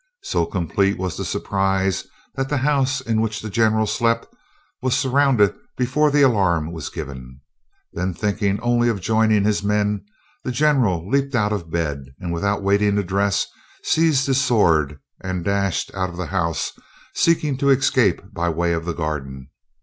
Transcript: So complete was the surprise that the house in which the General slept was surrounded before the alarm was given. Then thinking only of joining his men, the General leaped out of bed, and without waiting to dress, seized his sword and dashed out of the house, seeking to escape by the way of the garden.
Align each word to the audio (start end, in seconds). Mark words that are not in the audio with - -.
So 0.23 0.47
complete 0.47 0.97
was 0.97 1.15
the 1.15 1.23
surprise 1.23 2.07
that 2.33 2.49
the 2.49 2.57
house 2.57 3.01
in 3.01 3.21
which 3.21 3.39
the 3.39 3.51
General 3.51 3.85
slept 3.85 4.25
was 4.81 4.97
surrounded 4.97 5.53
before 5.77 6.09
the 6.09 6.23
alarm 6.23 6.71
was 6.71 6.89
given. 6.89 7.39
Then 7.93 8.15
thinking 8.15 8.59
only 8.61 8.89
of 8.89 8.99
joining 8.99 9.43
his 9.43 9.61
men, 9.61 10.03
the 10.43 10.51
General 10.51 11.07
leaped 11.07 11.35
out 11.35 11.53
of 11.53 11.69
bed, 11.69 12.15
and 12.19 12.33
without 12.33 12.63
waiting 12.63 12.95
to 12.95 13.03
dress, 13.03 13.45
seized 13.83 14.25
his 14.25 14.41
sword 14.43 14.97
and 15.23 15.45
dashed 15.45 15.93
out 15.93 16.09
of 16.09 16.17
the 16.17 16.25
house, 16.25 16.71
seeking 17.13 17.55
to 17.57 17.69
escape 17.69 18.23
by 18.33 18.47
the 18.47 18.55
way 18.55 18.73
of 18.73 18.85
the 18.85 18.93
garden. 18.95 19.49